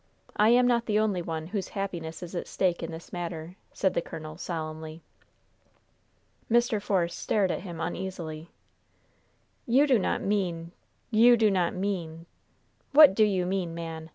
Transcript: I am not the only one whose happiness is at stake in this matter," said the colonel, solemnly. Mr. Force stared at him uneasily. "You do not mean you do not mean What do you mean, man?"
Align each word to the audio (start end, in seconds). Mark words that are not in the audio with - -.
I 0.35 0.49
am 0.49 0.65
not 0.65 0.87
the 0.87 0.97
only 0.97 1.21
one 1.21 1.45
whose 1.45 1.67
happiness 1.67 2.23
is 2.23 2.33
at 2.33 2.47
stake 2.47 2.81
in 2.81 2.89
this 2.89 3.13
matter," 3.13 3.55
said 3.71 3.93
the 3.93 4.01
colonel, 4.01 4.35
solemnly. 4.35 5.03
Mr. 6.49 6.81
Force 6.81 7.13
stared 7.13 7.51
at 7.51 7.61
him 7.61 7.79
uneasily. 7.79 8.49
"You 9.67 9.85
do 9.85 9.99
not 9.99 10.23
mean 10.23 10.71
you 11.11 11.37
do 11.37 11.51
not 11.51 11.75
mean 11.75 12.25
What 12.93 13.13
do 13.13 13.23
you 13.25 13.45
mean, 13.45 13.75
man?" 13.75 14.09